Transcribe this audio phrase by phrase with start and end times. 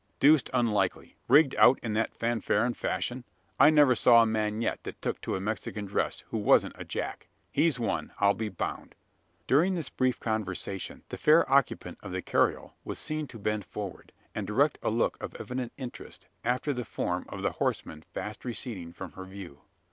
[0.19, 3.23] Deuced unlikely: rigged out in that fanfaron fashion.
[3.59, 6.83] I never saw a man yet, that took to a Mexican dress, who wasn't a
[6.83, 7.27] Jack.
[7.51, 8.95] He's one, I'll be bound."
[9.45, 14.11] During this brief conversation, the fair occupant of the carriole was seen to bend forward;
[14.33, 18.93] and direct a look of evident interest, after the form of the horseman fast receding
[18.93, 19.61] from her view.